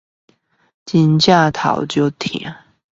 [0.83, 2.17] 真的頭好痛